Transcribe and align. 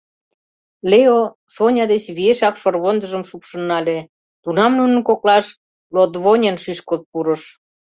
Лео 0.91 1.19
Соня 1.53 1.85
деч 1.93 2.03
виешак 2.17 2.55
шорвондыжым 2.61 3.23
шупшын 3.29 3.63
нале, 3.69 3.99
тунам 4.43 4.71
нунын 4.79 5.01
коклаш 5.07 5.45
Лотвонен 5.95 6.55
шӱшкылт 6.63 7.03
пурыш. 7.11 7.43